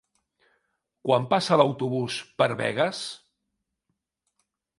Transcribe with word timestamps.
Quan 1.07 1.27
passa 1.33 1.59
l'autobús 1.61 2.17
per 2.43 2.49
Begues? 2.63 3.03